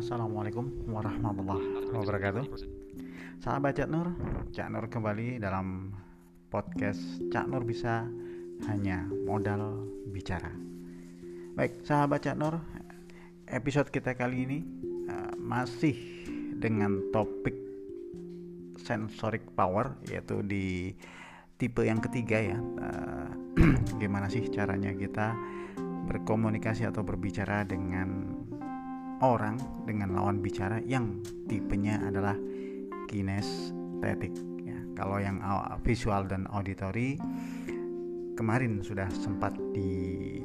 Assalamualaikum 0.00 0.88
warahmatullahi 0.88 1.92
wabarakatuh. 1.92 2.48
Sahabat 3.36 3.76
Cak 3.76 3.92
Nur. 3.92 4.08
Cak 4.48 4.72
Nur 4.72 4.88
kembali 4.88 5.36
dalam 5.36 5.92
podcast 6.48 7.20
Cak 7.28 7.44
Nur 7.44 7.68
bisa 7.68 8.08
hanya 8.64 9.04
modal 9.28 9.84
bicara. 10.08 10.56
Baik 11.52 11.84
sahabat 11.84 12.24
Cak 12.24 12.32
Nur 12.40 12.64
Episode 13.44 13.92
kita 13.92 14.16
kali 14.16 14.48
ini 14.48 14.58
uh, 15.12 15.36
Masih 15.36 15.92
dengan 16.56 17.12
topik 17.12 17.60
Sensoric 18.80 19.52
power 19.52 20.00
Yaitu 20.08 20.40
di 20.40 20.96
tipe 21.60 21.84
yang 21.84 22.00
ketiga 22.00 22.40
ya. 22.40 22.56
Uh, 22.56 23.28
Gimana 24.00 24.32
sih 24.32 24.48
caranya 24.48 24.96
kita 24.96 25.36
berkomunikasi 26.08 26.88
atau 26.88 27.04
berbicara 27.04 27.68
dengan 27.68 28.39
orang 29.20 29.60
dengan 29.84 30.16
lawan 30.16 30.40
bicara 30.40 30.80
yang 30.84 31.20
tipenya 31.48 32.00
adalah 32.04 32.36
kinestetik 33.08 34.32
ya. 34.64 34.78
Kalau 34.96 35.20
yang 35.20 35.40
visual 35.84 36.24
dan 36.28 36.48
auditory 36.48 37.20
kemarin 38.36 38.80
sudah 38.80 39.08
sempat 39.12 39.52
di 39.76 40.40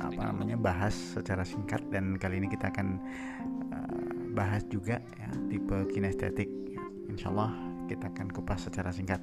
apa 0.00 0.32
namanya 0.32 0.56
bahas 0.56 0.92
secara 0.92 1.44
singkat 1.44 1.80
dan 1.92 2.16
kali 2.16 2.40
ini 2.40 2.48
kita 2.48 2.72
akan 2.72 3.00
uh, 3.72 4.12
bahas 4.32 4.64
juga 4.68 5.00
ya 5.16 5.28
tipe 5.52 5.76
kinestetik 5.92 6.48
ya. 6.72 6.82
Insya 7.08 7.28
Allah 7.32 7.52
kita 7.88 8.08
akan 8.08 8.28
kupas 8.32 8.68
secara 8.68 8.92
singkat 8.92 9.20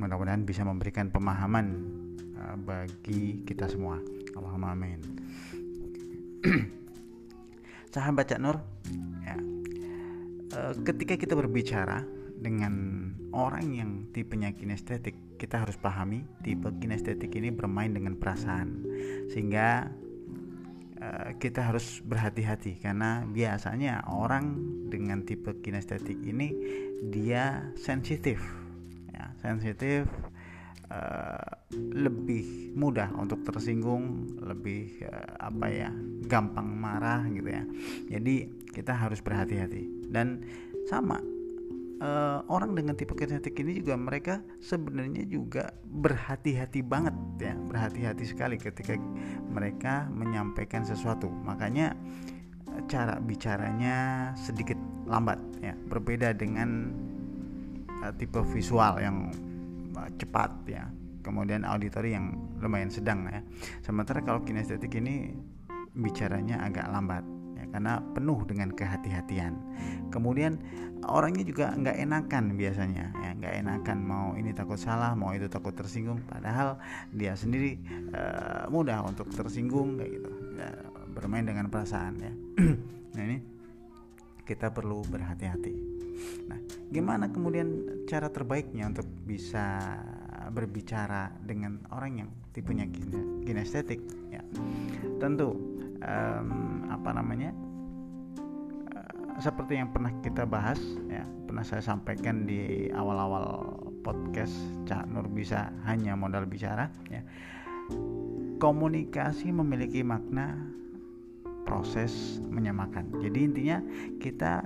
mudah-mudahan 0.00 0.42
bisa 0.42 0.66
memberikan 0.66 1.10
pemahaman 1.10 1.86
uh, 2.38 2.56
bagi 2.58 3.46
kita 3.46 3.70
semua 3.70 4.02
Allahumma 4.34 4.74
amin 4.74 5.00
sahabat 7.98 8.30
Cak 8.30 8.38
Nur. 8.38 8.62
Ya, 9.26 9.34
e, 10.54 10.60
ketika 10.86 11.18
kita 11.18 11.34
berbicara 11.34 12.06
dengan 12.38 12.74
orang 13.34 13.74
yang 13.74 13.90
tipenya 14.14 14.54
kinestetik 14.54 15.18
kita 15.42 15.66
harus 15.66 15.74
pahami 15.74 16.22
tipe 16.46 16.70
kinestetik 16.78 17.34
ini 17.34 17.50
bermain 17.50 17.90
dengan 17.90 18.14
perasaan. 18.14 18.86
Sehingga 19.34 19.90
e, 21.02 21.08
kita 21.42 21.66
harus 21.66 21.98
berhati-hati 22.06 22.78
karena 22.78 23.26
biasanya 23.26 24.06
orang 24.06 24.62
dengan 24.86 25.26
tipe 25.26 25.58
kinestetik 25.58 26.22
ini 26.22 26.54
dia 27.10 27.74
sensitif. 27.74 28.38
Ya 29.10 29.34
sensitif 29.42 30.06
uh, 30.94 31.57
lebih 31.76 32.72
mudah 32.72 33.12
untuk 33.20 33.44
tersinggung, 33.44 34.36
lebih 34.40 35.04
uh, 35.04 35.52
apa 35.52 35.66
ya, 35.68 35.90
gampang 36.24 36.64
marah 36.64 37.28
gitu 37.28 37.48
ya. 37.48 37.64
Jadi 38.08 38.48
kita 38.72 38.96
harus 38.96 39.20
berhati-hati 39.20 40.08
dan 40.08 40.40
sama 40.88 41.20
uh, 42.00 42.40
orang 42.48 42.72
dengan 42.72 42.96
tipe 42.96 43.12
kinetik 43.12 43.60
ini 43.60 43.84
juga 43.84 44.00
mereka 44.00 44.40
sebenarnya 44.64 45.28
juga 45.28 45.68
berhati-hati 45.84 46.80
banget 46.80 47.12
ya, 47.36 47.52
berhati-hati 47.68 48.24
sekali 48.24 48.56
ketika 48.56 48.96
mereka 49.52 50.08
menyampaikan 50.08 50.88
sesuatu. 50.88 51.28
Makanya 51.28 51.92
cara 52.88 53.20
bicaranya 53.20 54.30
sedikit 54.40 54.80
lambat 55.04 55.36
ya, 55.60 55.76
berbeda 55.92 56.32
dengan 56.32 56.96
uh, 58.00 58.12
tipe 58.16 58.40
visual 58.56 59.04
yang 59.04 59.28
cepat 60.16 60.54
ya 60.64 60.88
kemudian 61.28 61.68
auditory 61.68 62.16
yang 62.16 62.32
lumayan 62.64 62.88
sedang 62.88 63.28
ya. 63.28 63.44
Sementara 63.84 64.24
kalau 64.24 64.40
kinestetik 64.40 64.96
ini 64.96 65.36
bicaranya 65.92 66.64
agak 66.64 66.88
lambat 66.88 67.20
ya 67.60 67.68
karena 67.68 68.00
penuh 68.16 68.40
dengan 68.48 68.72
kehati-hatian. 68.72 69.52
Kemudian 70.08 70.56
orangnya 71.04 71.44
juga 71.44 71.76
nggak 71.76 71.96
enakan 72.00 72.56
biasanya 72.56 73.12
ya 73.20 73.30
nggak 73.36 73.54
enakan 73.60 73.98
mau 74.00 74.32
ini 74.34 74.56
takut 74.56 74.80
salah 74.80 75.12
mau 75.12 75.30
itu 75.36 75.46
takut 75.46 75.76
tersinggung 75.76 76.24
padahal 76.26 76.80
dia 77.14 77.36
sendiri 77.36 77.78
uh, 78.16 78.66
mudah 78.72 79.04
untuk 79.06 79.30
tersinggung 79.30 80.00
kayak 80.00 80.10
gitu 80.18 80.30
ya, 80.56 80.70
bermain 81.12 81.44
dengan 81.44 81.68
perasaan 81.68 82.14
ya. 82.16 82.32
Nah 83.08 83.24
ini 83.24 83.38
kita 84.48 84.70
perlu 84.72 85.04
berhati-hati. 85.04 85.74
Nah, 86.48 86.58
gimana 86.88 87.28
kemudian 87.28 87.68
cara 88.08 88.32
terbaiknya 88.32 88.88
untuk 88.88 89.04
bisa 89.28 89.98
berbicara 90.50 91.32
dengan 91.44 91.82
orang 91.92 92.24
yang 92.24 92.30
tipenya 92.52 92.88
kinestetik? 93.44 94.00
Ya, 94.32 94.42
tentu 95.22 95.54
um, 96.02 96.88
apa 96.88 97.10
namanya? 97.14 97.52
Uh, 98.92 99.38
seperti 99.40 99.78
yang 99.78 99.92
pernah 99.94 100.12
kita 100.24 100.44
bahas, 100.48 100.80
ya, 101.08 101.24
pernah 101.46 101.62
saya 101.62 101.80
sampaikan 101.84 102.48
di 102.48 102.90
awal-awal 102.92 103.76
podcast 104.02 104.54
Cak 104.88 105.06
Nur 105.10 105.28
bisa 105.30 105.70
hanya 105.86 106.16
modal 106.18 106.48
bicara. 106.48 106.90
Ya, 107.08 107.22
komunikasi 108.58 109.54
memiliki 109.54 110.02
makna 110.02 110.58
proses 111.68 112.40
menyamakan. 112.48 113.12
Jadi 113.20 113.38
intinya 113.44 113.78
kita 114.18 114.64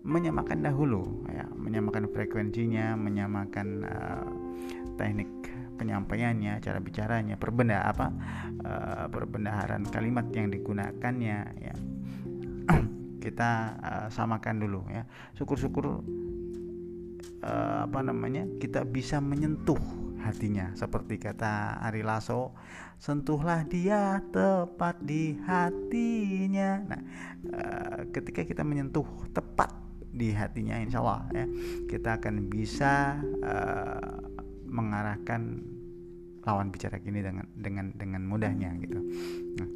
menyamakan 0.00 0.64
dahulu 0.64 1.28
ya 1.28 1.44
menyamakan 1.52 2.08
frekuensinya 2.08 2.96
menyamakan 2.96 3.84
uh, 3.84 4.24
teknik 5.00 5.40
penyampaiannya 5.80 6.60
cara 6.60 6.76
bicaranya 6.76 7.40
perbenda 7.40 7.80
apa 7.88 8.12
uh, 8.60 9.08
perbendaharaan 9.08 9.88
kalimat 9.88 10.28
yang 10.36 10.52
digunakannya 10.52 11.38
ya. 11.56 11.74
Kita 13.24 13.50
uh, 13.80 14.08
samakan 14.12 14.60
dulu 14.60 14.84
ya. 14.92 15.08
Syukur-syukur 15.32 16.04
uh, 17.40 17.78
apa 17.88 18.00
namanya 18.04 18.44
kita 18.60 18.84
bisa 18.84 19.24
menyentuh 19.24 19.80
hatinya. 20.20 20.76
Seperti 20.76 21.16
kata 21.16 21.80
Ari 21.80 22.04
Lasso 22.04 22.52
sentuhlah 23.00 23.64
dia 23.64 24.20
tepat 24.28 25.00
di 25.00 25.36
hatinya. 25.48 26.80
Nah 26.84 27.00
uh, 27.56 27.98
ketika 28.12 28.44
kita 28.44 28.60
menyentuh 28.64 29.04
tepat 29.32 29.72
di 30.10 30.34
hatinya 30.34 30.74
insya 30.82 30.98
Allah 30.98 31.22
ya 31.30 31.46
kita 31.86 32.18
akan 32.18 32.50
bisa 32.50 33.22
uh, 33.46 34.18
mengarahkan 34.70 35.60
lawan 36.46 36.72
bicara 36.72 36.96
kini 37.02 37.20
dengan 37.20 37.46
dengan 37.52 37.92
dengan 37.98 38.22
mudahnya 38.24 38.72
gitu. 38.80 38.98
Nah, 39.60 39.68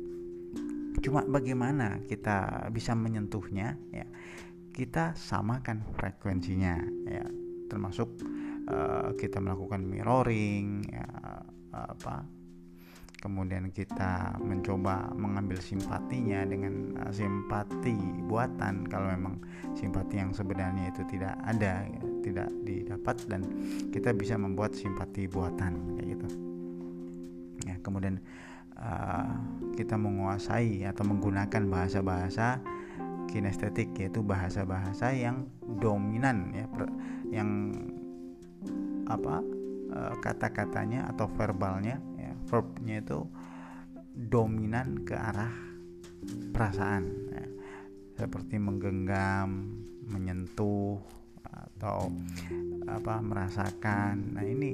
cuma 1.04 1.20
bagaimana 1.28 2.00
kita 2.08 2.70
bisa 2.72 2.96
menyentuhnya 2.96 3.76
ya 3.92 4.06
kita 4.72 5.12
samakan 5.14 5.84
frekuensinya 5.94 6.80
ya. 7.04 7.26
Termasuk 7.68 8.08
uh, 8.70 9.12
kita 9.18 9.42
melakukan 9.42 9.82
mirroring 9.82 10.86
ya 10.88 11.08
apa 11.74 12.22
kemudian 13.24 13.72
kita 13.72 14.36
mencoba 14.36 15.08
mengambil 15.16 15.56
simpatinya 15.56 16.44
dengan 16.44 16.92
uh, 17.00 17.08
simpati 17.08 17.96
buatan 18.28 18.84
kalau 18.84 19.08
memang 19.08 19.40
simpati 19.72 20.20
yang 20.20 20.36
sebenarnya 20.36 20.92
itu 20.92 21.02
tidak 21.08 21.32
ada 21.40 21.88
ya, 21.88 22.04
tidak 22.24 22.48
didapat 22.64 23.16
dan 23.28 23.44
kita 23.92 24.16
bisa 24.16 24.40
membuat 24.40 24.72
simpati 24.72 25.28
buatan 25.28 26.00
kayak 26.00 26.16
gitu 26.16 26.26
ya 27.68 27.76
kemudian 27.84 28.16
uh, 28.80 29.28
kita 29.76 30.00
menguasai 30.00 30.88
atau 30.88 31.04
menggunakan 31.04 31.68
bahasa-bahasa 31.68 32.64
kinestetik 33.28 33.92
yaitu 34.00 34.24
bahasa-bahasa 34.24 35.12
yang 35.12 35.44
dominan 35.84 36.56
ya 36.56 36.64
yang 37.28 37.76
apa 39.04 39.44
uh, 39.92 40.14
kata-katanya 40.24 41.12
atau 41.12 41.28
verbalnya 41.36 42.00
verbnya 42.48 43.00
itu 43.00 43.26
dominan 44.14 45.02
ke 45.02 45.16
arah 45.16 45.50
perasaan 46.54 47.04
ya. 47.34 47.46
seperti 48.14 48.62
menggenggam 48.62 49.74
menyentuh 50.06 51.02
atau 51.84 52.08
apa 52.88 53.20
merasakan. 53.20 54.32
Nah 54.32 54.40
ini 54.40 54.72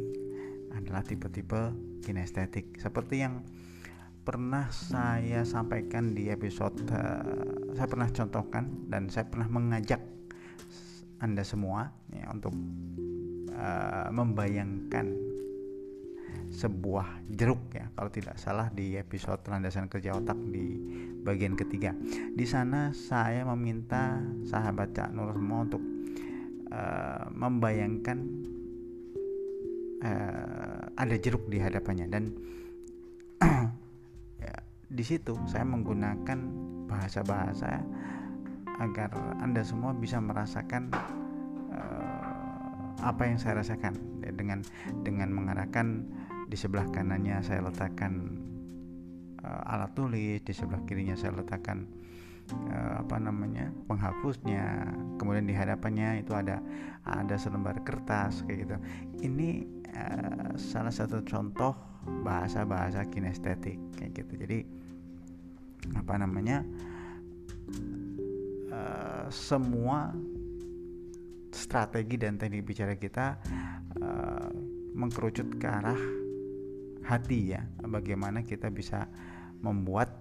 adalah 0.70 1.02
tipe-tipe 1.02 1.74
kinestetik. 2.06 2.78
Seperti 2.78 3.26
yang 3.26 3.42
pernah 4.22 4.70
saya 4.70 5.42
sampaikan 5.42 6.14
di 6.14 6.30
episode 6.30 6.78
uh, 6.94 7.74
saya 7.74 7.90
pernah 7.90 8.06
contohkan 8.14 8.86
dan 8.86 9.10
saya 9.10 9.26
pernah 9.26 9.50
mengajak 9.50 9.98
anda 11.18 11.42
semua 11.42 11.90
ya, 12.14 12.30
untuk 12.30 12.54
uh, 13.58 14.06
membayangkan 14.14 15.10
sebuah 16.50 17.26
jeruk 17.30 17.74
ya 17.74 17.90
kalau 17.94 18.10
tidak 18.10 18.38
salah 18.38 18.70
di 18.70 18.94
episode 18.94 19.42
landasan 19.50 19.90
kerja 19.90 20.14
otak 20.14 20.38
di 20.54 20.78
bagian 21.26 21.58
ketiga. 21.58 21.90
Di 22.30 22.46
sana 22.46 22.94
saya 22.94 23.42
meminta 23.50 24.22
sahabat 24.46 24.94
Cak 24.94 25.10
Nur 25.10 25.34
semua 25.34 25.66
untuk 25.66 25.82
uh, 26.70 27.26
membayangkan 27.34 28.18
uh, 30.02 30.82
ada 30.96 31.14
jeruk 31.18 31.46
di 31.50 31.58
hadapannya. 31.60 32.06
Dan 32.08 32.24
ya, 34.44 34.54
di 34.90 35.04
situ 35.04 35.36
saya 35.46 35.66
menggunakan 35.66 36.38
bahasa-bahasa 36.90 37.82
agar 38.80 39.12
anda 39.44 39.60
semua 39.60 39.92
bisa 39.92 40.18
merasakan 40.18 40.88
uh, 41.74 42.96
apa 43.04 43.22
yang 43.28 43.38
saya 43.38 43.60
rasakan. 43.60 43.94
Ya, 44.24 44.32
dengan 44.32 44.64
dengan 45.04 45.32
mengarahkan 45.32 46.04
di 46.50 46.56
sebelah 46.58 46.88
kanannya 46.90 47.40
saya 47.46 47.62
letakkan 47.62 48.36
uh, 49.44 49.70
alat 49.70 49.92
tulis 49.94 50.42
di 50.42 50.52
sebelah 50.52 50.82
kirinya 50.84 51.14
saya 51.14 51.36
letakkan 51.38 51.86
apa 52.96 53.16
namanya 53.16 53.70
penghapusnya 53.86 54.90
kemudian 55.16 55.46
di 55.46 55.54
hadapannya 55.54 56.22
itu 56.22 56.32
ada 56.36 56.62
ada 57.06 57.34
selembar 57.40 57.80
kertas 57.82 58.44
kayak 58.44 58.58
gitu. 58.66 58.76
Ini 59.26 59.48
uh, 59.94 60.50
salah 60.56 60.92
satu 60.92 61.24
contoh 61.24 61.72
bahasa-bahasa 62.24 63.08
kinestetik 63.08 63.76
kayak 63.96 64.24
gitu. 64.24 64.32
Jadi 64.46 64.58
apa 65.96 66.14
namanya 66.20 66.62
uh, 68.72 69.26
semua 69.32 70.12
strategi 71.50 72.14
dan 72.20 72.38
teknik 72.38 72.62
bicara 72.62 72.94
kita 72.94 73.38
uh, 73.98 74.48
mengkerucut 74.94 75.58
ke 75.58 75.66
arah 75.66 75.98
hati 77.04 77.56
ya 77.56 77.64
bagaimana 77.82 78.46
kita 78.46 78.70
bisa 78.70 79.10
membuat 79.60 80.14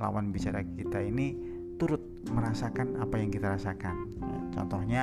lawan 0.00 0.32
bicara 0.32 0.64
kita 0.64 1.04
ini 1.04 1.36
turut 1.80 2.02
merasakan 2.28 3.00
apa 3.00 3.16
yang 3.16 3.32
kita 3.32 3.56
rasakan 3.56 3.96
ya, 4.20 4.38
contohnya 4.52 5.02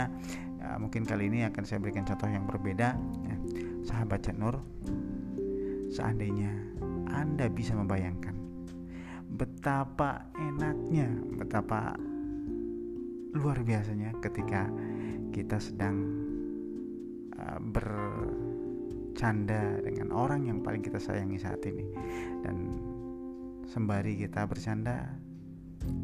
ya, 0.62 0.77
mungkin 0.77 1.03
kali 1.03 1.27
ini 1.27 1.50
akan 1.50 1.63
saya 1.65 1.81
berikan 1.81 2.06
contoh 2.06 2.29
yang 2.29 2.45
berbeda 2.45 2.94
ya. 3.25 3.35
sahabat 3.81 4.21
Cak 4.21 4.38
Nur 4.38 4.62
seandainya 5.89 6.53
anda 7.09 7.50
bisa 7.50 7.74
membayangkan 7.74 8.38
betapa 9.33 10.29
enaknya 10.38 11.09
betapa 11.41 11.97
luar 13.33 13.65
biasanya 13.65 14.13
ketika 14.21 14.69
kita 15.33 15.57
sedang 15.57 16.06
ber 17.74 17.88
bercanda 19.18 19.81
dengan 19.81 20.13
orang 20.13 20.45
yang 20.45 20.62
paling 20.62 20.85
kita 20.85 21.01
sayangi 21.01 21.41
saat 21.41 21.57
ini 21.65 21.89
dan 22.45 22.69
sembari 23.65 24.13
kita 24.13 24.45
bercanda 24.45 25.09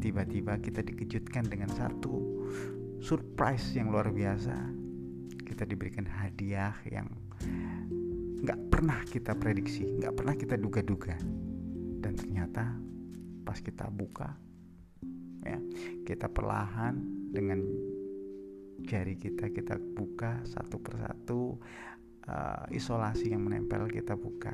tiba-tiba 0.00 0.60
kita 0.60 0.84
dikejutkan 0.84 1.48
dengan 1.48 1.70
satu 1.72 2.44
surprise 3.00 3.76
yang 3.76 3.92
luar 3.92 4.10
biasa. 4.10 4.54
Kita 5.44 5.68
diberikan 5.68 6.08
hadiah 6.08 6.74
yang 6.88 7.08
nggak 8.44 8.60
pernah 8.68 9.00
kita 9.08 9.32
prediksi 9.36 9.88
nggak 9.88 10.14
pernah 10.16 10.34
kita 10.36 10.56
duga-duga. 10.60 11.16
Dan 12.04 12.16
ternyata 12.16 12.76
pas 13.44 13.60
kita 13.60 13.88
buka 13.92 14.36
ya 15.44 15.60
kita 16.08 16.32
perlahan 16.32 16.96
dengan 17.28 17.60
jari 18.88 19.16
kita 19.20 19.52
kita 19.52 19.76
buka 19.76 20.40
satu 20.48 20.80
persatu 20.80 21.60
uh, 22.28 22.64
isolasi 22.72 23.32
yang 23.32 23.44
menempel 23.44 23.88
kita 23.88 24.16
buka. 24.16 24.52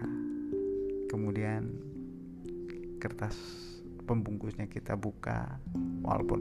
Kemudian 1.11 1.75
kertas 3.03 3.35
pembungkusnya 4.11 4.67
kita 4.67 4.99
buka 4.99 5.63
walaupun 6.03 6.41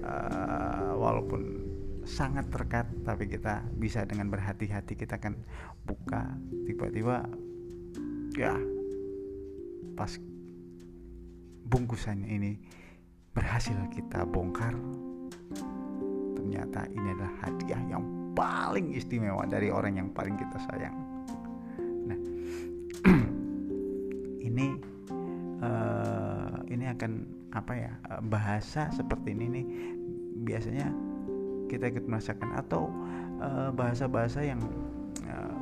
uh, 0.00 0.96
walaupun 0.96 1.68
sangat 2.08 2.48
terkat 2.48 2.88
tapi 3.04 3.28
kita 3.28 3.68
bisa 3.76 4.08
dengan 4.08 4.32
berhati-hati 4.32 4.96
kita 4.96 5.20
akan 5.20 5.36
buka 5.84 6.32
tiba-tiba 6.64 7.28
ya 8.32 8.56
pas 9.92 10.16
bungkusannya 11.68 12.28
ini 12.32 12.56
berhasil 13.36 13.76
kita 13.92 14.24
bongkar 14.24 14.72
ternyata 16.40 16.88
ini 16.88 17.08
adalah 17.12 17.34
hadiah 17.44 17.82
yang 17.92 18.04
paling 18.32 18.96
istimewa 18.96 19.44
dari 19.44 19.68
orang 19.68 20.00
yang 20.00 20.08
paling 20.16 20.40
kita 20.40 20.56
sayang. 20.70 21.09
Bahasa 28.60 28.92
seperti 28.92 29.32
ini 29.32 29.46
nih 29.48 29.66
biasanya 30.44 30.92
kita 31.72 31.88
ikut 31.96 32.04
merasakan 32.04 32.52
atau 32.60 32.92
eh, 33.40 33.72
bahasa-bahasa 33.72 34.44
yang 34.44 34.60
uh, 35.24 35.56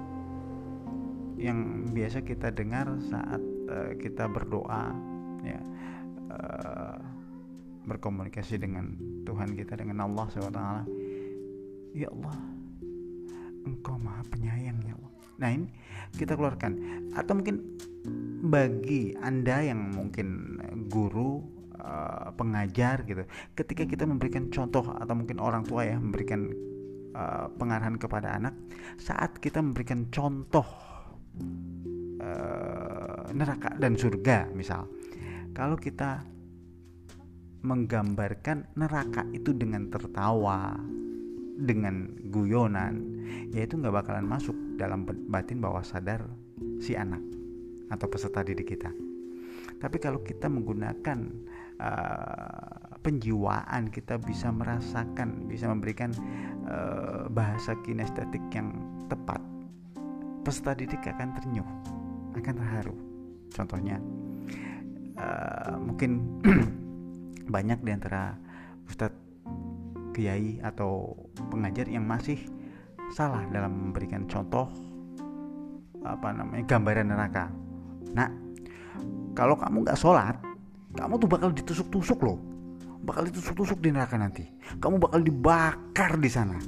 yang 1.38 1.86
biasa 1.94 2.26
kita 2.26 2.50
dengar 2.50 2.90
saat 3.06 3.38
uh, 3.70 3.94
kita 4.02 4.26
berdoa 4.26 4.90
ya 5.46 5.62
uh, 6.34 6.98
berkomunikasi 7.86 8.58
dengan 8.58 8.98
Tuhan 9.22 9.54
kita 9.54 9.78
dengan 9.78 10.10
Allah 10.10 10.26
SWT 10.26 10.62
ya 11.94 12.10
Allah 12.10 12.34
Engkau 13.62 13.94
maha 14.02 14.26
penyayang 14.26 14.82
ya 14.82 14.98
Allah. 14.98 15.12
Nah 15.38 15.48
ini 15.54 15.70
kita 16.18 16.34
keluarkan. 16.34 16.72
Atau 17.14 17.36
mungkin 17.38 17.62
bagi 18.48 19.12
Anda 19.20 19.60
yang 19.60 19.92
mungkin 19.92 20.58
guru, 20.88 21.57
uh, 21.80 22.30
pengajar 22.34 23.02
gitu. 23.06 23.24
Ketika 23.54 23.86
kita 23.86 24.04
memberikan 24.04 24.50
contoh 24.52 24.94
atau 24.94 25.14
mungkin 25.14 25.38
orang 25.38 25.64
tua 25.64 25.86
ya 25.86 25.96
memberikan 25.96 26.50
uh, 27.14 27.46
pengarahan 27.56 27.96
kepada 27.96 28.36
anak. 28.36 28.54
Saat 28.98 29.38
kita 29.38 29.62
memberikan 29.62 30.10
contoh 30.12 30.66
uh, 32.22 33.24
neraka 33.32 33.74
dan 33.78 33.94
surga 33.94 34.50
misal. 34.52 34.86
Kalau 35.56 35.74
kita 35.74 36.22
menggambarkan 37.58 38.78
neraka 38.78 39.26
itu 39.34 39.50
dengan 39.50 39.90
tertawa, 39.90 40.78
dengan 41.58 42.06
guyonan 42.30 43.02
ya 43.50 43.66
itu 43.66 43.74
nggak 43.74 43.90
bakalan 43.90 44.30
masuk 44.30 44.54
dalam 44.78 45.02
batin 45.04 45.58
bawah 45.58 45.82
sadar 45.82 46.22
si 46.78 46.94
anak 46.94 47.20
atau 47.90 48.06
peserta 48.06 48.46
didik 48.46 48.78
kita 48.78 48.94
tapi 49.82 49.98
kalau 49.98 50.22
kita 50.22 50.46
menggunakan 50.46 51.18
uh, 51.78 52.98
penjiwaan 53.02 53.88
kita 53.88 54.18
bisa 54.20 54.50
merasakan 54.52 55.46
bisa 55.48 55.70
memberikan 55.70 56.12
uh, 56.68 57.30
bahasa 57.30 57.74
kinestetik 57.86 58.42
yang 58.52 58.74
tepat 59.06 59.40
peserta 60.42 60.76
didik 60.76 61.02
akan 61.06 61.34
ternyuh 61.38 61.68
akan 62.36 62.54
terharu 62.54 62.96
contohnya 63.54 63.96
uh, 65.18 65.78
mungkin 65.80 66.40
banyak 67.54 67.80
di 67.80 67.90
antara 67.90 68.36
Ustadz 68.88 69.28
kiai 70.18 70.58
atau 70.58 71.14
pengajar 71.54 71.86
yang 71.86 72.02
masih 72.02 72.42
salah 73.14 73.46
dalam 73.54 73.70
memberikan 73.70 74.26
contoh 74.26 74.66
apa 76.02 76.34
namanya 76.34 76.64
gambaran 76.66 77.06
neraka. 77.06 77.46
Nah, 78.14 78.28
kalau 79.38 79.54
kamu 79.54 79.86
nggak 79.86 79.98
sholat, 79.98 80.34
kamu 80.96 81.20
tuh 81.20 81.28
bakal 81.28 81.50
ditusuk-tusuk 81.52 82.20
loh, 82.24 82.38
bakal 83.04 83.28
ditusuk-tusuk 83.28 83.78
di 83.82 83.92
neraka 83.92 84.16
nanti. 84.16 84.44
Kamu 84.80 84.96
bakal 85.02 85.20
dibakar 85.20 86.16
di 86.16 86.30
sana. 86.30 86.58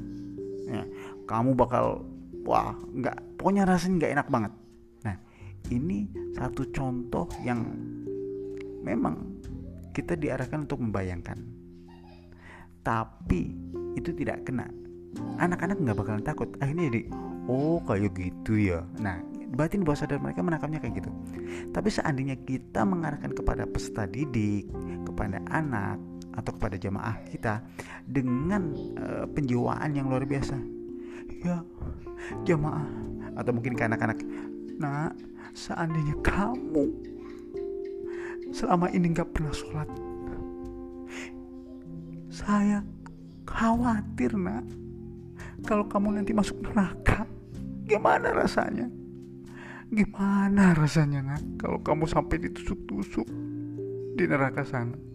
Ya, 0.71 0.85
kamu 1.25 1.57
bakal 1.57 2.05
wah 2.45 2.77
nggak 2.77 3.41
pokoknya 3.41 3.65
rasanya 3.69 3.95
nggak 4.05 4.13
enak 4.21 4.29
banget. 4.29 4.53
Nah, 5.07 5.17
ini 5.73 6.09
satu 6.37 6.69
contoh 6.71 7.27
yang 7.45 7.65
memang 8.81 9.41
kita 9.93 10.15
diarahkan 10.17 10.65
untuk 10.65 10.81
membayangkan 10.81 11.61
tapi 12.81 13.53
itu 13.99 14.11
tidak 14.17 14.49
kena 14.49 14.69
anak-anak 15.37 15.77
nggak 15.83 15.99
bakalan 15.99 16.25
takut 16.25 16.49
akhirnya 16.63 16.89
jadi 16.89 17.01
oh 17.51 17.83
kayak 17.85 18.15
gitu 18.17 18.57
ya 18.57 18.81
nah 19.03 19.21
batin 19.51 19.83
bawah 19.83 19.99
sadar 19.99 20.23
mereka 20.23 20.41
menangkapnya 20.41 20.79
kayak 20.79 21.03
gitu. 21.03 21.11
Tapi 21.75 21.89
seandainya 21.91 22.39
kita 22.43 22.87
mengarahkan 22.87 23.35
kepada 23.35 23.67
peserta 23.67 24.07
didik 24.07 24.71
kepada 25.05 25.43
anak 25.51 25.99
atau 26.31 26.55
kepada 26.55 26.79
jamaah 26.79 27.19
kita 27.27 27.61
dengan 28.07 28.71
uh, 28.99 29.27
penjiwaan 29.31 29.91
yang 29.93 30.07
luar 30.07 30.23
biasa. 30.25 30.57
Ya 31.43 31.65
jamaah 32.45 32.87
atau 33.37 33.53
mungkin 33.55 33.77
ke 33.77 33.83
anak-anak 33.87 34.19
nah 34.81 35.13
seandainya 35.53 36.17
kamu 36.25 36.89
selama 38.51 38.91
ini 38.91 39.13
nggak 39.13 39.31
pernah 39.31 39.55
sholat 39.55 39.89
saya 42.31 42.81
khawatir 43.45 44.33
nak 44.35 44.65
kalau 45.67 45.85
kamu 45.87 46.21
nanti 46.21 46.33
masuk 46.33 46.57
neraka 46.65 47.29
gimana 47.85 48.33
rasanya 48.33 48.89
gimana 49.91 50.73
rasanya 50.73 51.21
nak? 51.23 51.43
Kalau 51.59 51.83
kamu 51.83 52.07
sampai 52.07 52.39
ditusuk-tusuk 52.39 53.27
di 54.15 54.25
neraka 54.27 54.63
sana 54.63 55.11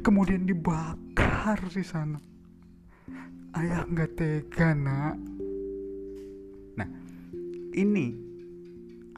kemudian 0.00 0.44
dibakar 0.44 1.58
di 1.72 1.84
sana. 1.84 2.18
Ayah 3.56 3.82
nggak 3.88 4.10
tega 4.14 4.70
nak. 4.76 5.16
Nah 6.78 6.88
ini 7.74 8.14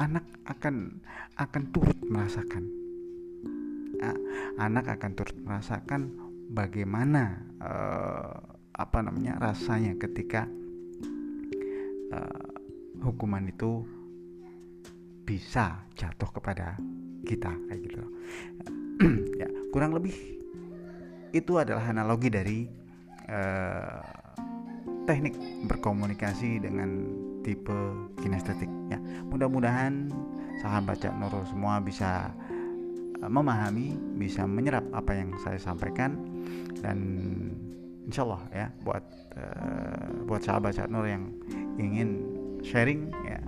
anak 0.01 0.25
akan 0.49 1.05
akan 1.37 1.63
turut 1.75 1.99
merasakan. 2.09 2.65
Anak 4.59 4.91
akan 4.99 5.11
turut 5.15 5.37
merasakan 5.47 6.11
bagaimana 6.51 7.39
uh, 7.63 8.35
apa 8.73 8.99
namanya 9.05 9.39
rasanya 9.39 9.95
ketika 9.95 10.49
uh, 12.11 12.51
hukuman 13.05 13.47
itu 13.47 13.87
bisa 15.23 15.87
jatuh 15.95 16.31
kepada 16.35 16.77
kita 17.27 17.51
kayak 17.69 17.81
gitu. 17.87 18.03
Ya 19.41 19.51
kurang 19.75 19.99
lebih 19.99 20.15
itu 21.35 21.59
adalah 21.59 21.91
analogi 21.91 22.29
dari 22.31 22.69
uh, 23.27 24.05
teknik 25.09 25.35
berkomunikasi 25.67 26.63
dengan 26.63 27.11
tipe 27.43 27.75
kinestetik 28.23 28.71
ya. 28.93 29.01
Mudah-mudahan 29.27 30.13
sahabat 30.63 31.03
Cak 31.03 31.19
Nurul 31.19 31.43
semua 31.51 31.83
bisa 31.83 32.31
uh, 33.19 33.31
memahami 33.33 33.99
bisa 34.21 34.47
menyerap 34.47 34.87
apa 34.95 35.19
yang 35.19 35.35
saya 35.43 35.59
sampaikan. 35.59 36.15
Dan 36.79 36.99
insya 38.07 38.23
Allah 38.23 38.43
ya 38.55 38.67
buat 38.87 39.05
uh, 39.35 40.07
buat 40.31 40.47
sahabat 40.47 40.79
Cak 40.79 40.93
Nur 40.93 41.11
yang 41.11 41.35
ingin 41.81 42.23
sharing 42.63 43.11
ya 43.27 43.42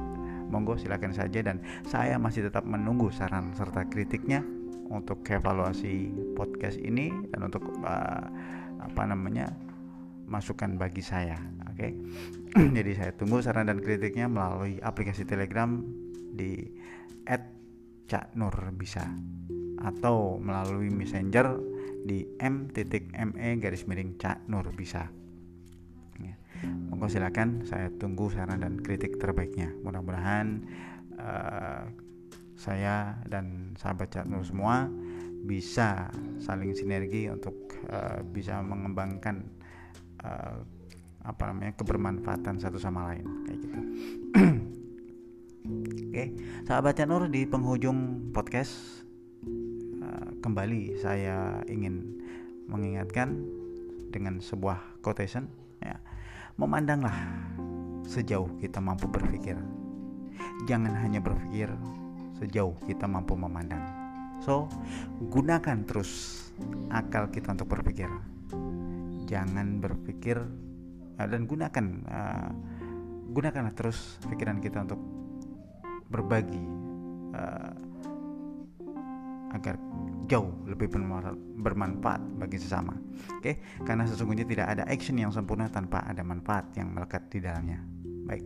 monggo 0.54 0.78
silakan 0.78 1.11
saja. 1.11 1.42
Dan 1.42 1.58
saya 1.90 2.14
masih 2.23 2.46
tetap 2.46 2.62
menunggu 2.62 3.11
saran 3.11 3.50
serta 3.58 3.90
kritiknya 3.90 4.46
untuk 4.94 5.26
evaluasi 5.26 6.14
podcast 6.38 6.78
ini 6.78 7.11
dan 7.34 7.50
untuk 7.50 7.66
uh, 7.82 8.25
apa 8.78 9.02
namanya 9.02 9.50
masukan 10.30 10.78
bagi 10.78 11.02
saya. 11.02 11.37
Oke? 11.75 11.90
Okay? 12.54 12.70
jadi 12.78 12.90
saya 12.94 13.11
tunggu 13.18 13.42
saran 13.42 13.66
dan 13.66 13.82
kritiknya 13.82 14.30
melalui 14.30 14.78
aplikasi 14.78 15.26
telegram 15.26 15.82
di 16.30 16.70
@caknur 18.06 18.54
bisa 18.78 19.02
atau 19.84 20.40
melalui 20.40 20.88
messenger 20.88 21.61
di 22.04 22.25
m.me 22.40 23.49
garis 23.61 23.88
miring 23.88 24.16
caknur 24.20 24.68
bisa 24.76 25.08
ya. 26.21 26.37
monggo 26.90 27.11
silakan 27.11 27.66
saya 27.66 27.90
tunggu 27.94 28.30
saran 28.30 28.62
dan 28.62 28.78
kritik 28.80 29.18
terbaiknya 29.18 29.73
mudah-mudahan 29.83 30.62
uh, 31.18 31.88
saya 32.54 33.18
dan 33.26 33.75
sahabat 33.75 34.14
Nur 34.30 34.47
semua 34.47 34.87
bisa 35.44 36.09
saling 36.40 36.73
sinergi 36.73 37.28
untuk 37.28 37.76
uh, 37.90 38.25
bisa 38.25 38.62
mengembangkan 38.64 39.44
uh, 40.25 40.64
apa 41.25 41.42
namanya 41.50 41.73
kebermanfaatan 41.76 42.61
satu 42.61 42.76
sama 42.76 43.12
lain 43.12 43.26
kayak 43.44 43.59
gitu. 43.61 43.80
Oke, 46.09 46.25
sahabat 46.68 46.97
Cak 46.97 47.09
Nur 47.09 47.28
di 47.28 47.44
penghujung 47.44 48.30
podcast 48.33 49.04
uh, 50.00 50.30
kembali 50.40 51.00
saya 51.00 51.61
ingin 51.68 52.23
mengingatkan 52.68 53.40
dengan 54.14 54.38
sebuah 54.40 55.02
quotation 55.02 55.63
ya. 55.85 55.97
Memandanglah 56.57 57.14
sejauh 58.09 58.49
kita 58.59 58.81
mampu 58.81 59.07
berpikir. 59.07 59.61
Jangan 60.64 60.97
hanya 61.05 61.21
berpikir 61.21 61.69
sejauh 62.41 62.75
kita 62.88 63.05
mampu 63.05 63.37
memandang. 63.37 63.83
So, 64.43 64.69
gunakan 65.31 65.87
terus 65.87 66.45
akal 66.93 67.31
kita 67.31 67.55
untuk 67.55 67.71
berpikir. 67.71 68.11
Jangan 69.25 69.81
berpikir 69.81 70.37
uh, 71.17 71.26
dan 71.26 71.49
gunakan 71.49 71.87
uh, 72.07 72.50
gunakanlah 73.35 73.75
terus 73.75 74.21
pikiran 74.29 74.61
kita 74.61 74.85
untuk 74.85 75.00
berbagi 76.12 76.62
uh, 77.35 77.73
agar 79.55 79.75
jauh 80.26 80.52
lebih 80.69 80.88
bermanfaat 81.59 82.21
bagi 82.40 82.59
sesama. 82.61 82.97
Oke, 83.38 83.61
karena 83.85 84.09
sesungguhnya 84.09 84.49
tidak 84.49 84.66
ada 84.73 84.85
action 84.88 85.16
yang 85.21 85.31
sempurna 85.31 85.69
tanpa 85.69 86.04
ada 86.04 86.25
manfaat 86.25 86.73
yang 86.76 86.93
melekat 86.93 87.28
di 87.28 87.38
dalamnya. 87.45 87.81
Baik. 88.25 88.45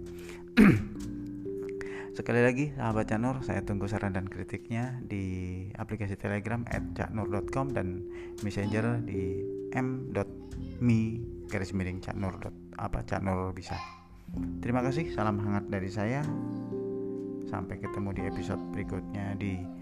Sekali 2.19 2.43
lagi 2.43 2.75
sahabat 2.75 3.07
Canur, 3.07 3.47
saya 3.47 3.63
tunggu 3.63 3.87
saran 3.87 4.11
dan 4.11 4.27
kritiknya 4.27 4.99
di 5.07 5.23
aplikasi 5.79 6.19
Telegram 6.19 6.67
@caknur.com 6.67 7.71
dan 7.71 8.03
Messenger 8.43 8.99
di 9.07 9.39
m.me 9.71 11.01
garis 11.47 11.71
miring 11.71 12.03
caknur 12.03 12.35
apa 12.75 13.07
caknur 13.07 13.55
bisa. 13.55 13.79
Terima 14.59 14.83
kasih, 14.83 15.15
salam 15.15 15.39
hangat 15.39 15.71
dari 15.71 15.87
saya. 15.87 16.27
Sampai 17.47 17.79
ketemu 17.81 18.11
di 18.13 18.23
episode 18.27 18.61
berikutnya 18.75 19.39
di 19.39 19.78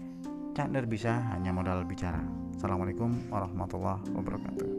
Caknur 0.57 0.89
bisa 0.89 1.21
hanya 1.37 1.53
modal 1.53 1.85
bicara. 1.85 2.17
Assalamualaikum 2.57 3.13
warahmatullahi 3.29 4.09
wabarakatuh. 4.09 4.69